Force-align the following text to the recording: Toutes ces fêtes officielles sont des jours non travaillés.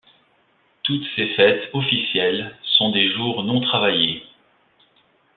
Toutes 0.81 1.05
ces 1.15 1.27
fêtes 1.35 1.69
officielles 1.73 2.57
sont 2.63 2.89
des 2.89 3.13
jours 3.13 3.43
non 3.43 3.61
travaillés. 3.61 4.23